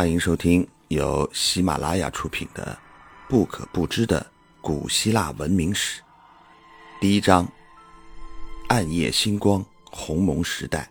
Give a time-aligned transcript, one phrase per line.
[0.00, 2.74] 欢迎收听由喜马拉雅出品的
[3.30, 4.26] 《不可不知的
[4.62, 6.00] 古希腊文明史》
[6.98, 7.46] 第一章：
[8.68, 10.90] 暗夜星光，鸿蒙时代。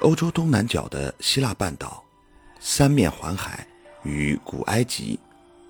[0.00, 2.02] 欧洲东南角的希腊半岛，
[2.58, 3.64] 三面环海，
[4.02, 5.16] 与古埃及、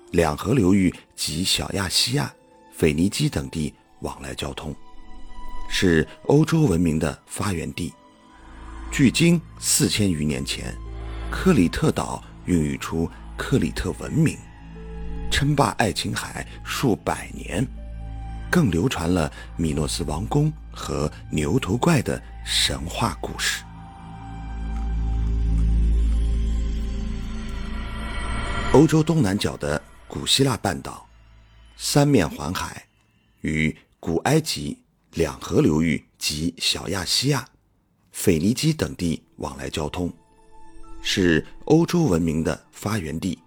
[0.09, 2.33] 两河流域及小亚细亚、
[2.73, 4.75] 腓尼基等地往来交通，
[5.69, 7.93] 是欧洲文明的发源地。
[8.91, 10.75] 距今四千余年前，
[11.31, 14.37] 克里特岛孕育出克里特文明，
[15.31, 17.65] 称霸爱琴海数百年，
[18.49, 23.63] 更流传了米诺斯王宫和牛头怪的神话故事。
[28.73, 31.07] 欧洲东南角的古希腊半岛，
[31.77, 32.85] 三面环海，
[33.41, 34.77] 与古埃及、
[35.13, 37.47] 两河流域及小亚细亚。
[38.11, 40.11] 腓尼基等地往来交通，
[41.01, 43.37] 是欧洲文明的发源地。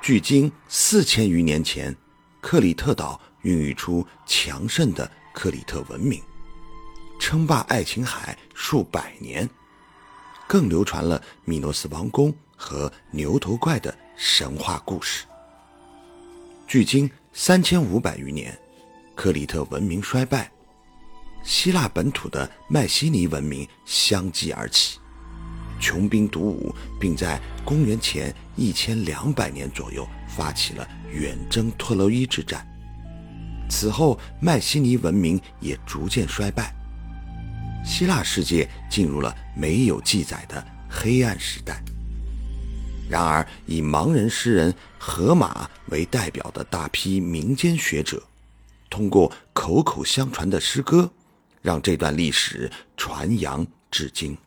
[0.00, 1.94] 距今四千余年前，
[2.40, 6.22] 克里特岛孕育出强盛的克里特文明，
[7.18, 9.48] 称霸爱琴海数百年，
[10.46, 15.24] 更流传了米诺斯王宫和牛头怪的神话故事。
[16.66, 18.56] 距今三千五百余年，
[19.14, 20.50] 克里特文明衰败。
[21.42, 24.97] 希腊本土的迈锡尼文明相继而起，
[25.80, 32.66] 穷兵黩武，并在公元前一千两百年左右发起了远征特洛伊之战。
[33.68, 36.74] 此后，迈锡尼文明也逐渐衰败，
[37.84, 41.82] 希腊世界进入了没有记载的黑暗时代。
[43.08, 48.22] 然而，以盲人诗人荷马为代表的大批民间学者，
[48.90, 51.10] 通过口口相传的诗歌。
[51.60, 54.38] 让这段历史传扬至今。